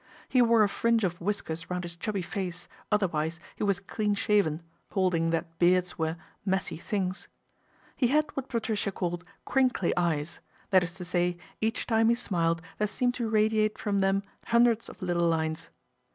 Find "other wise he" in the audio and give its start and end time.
2.91-3.63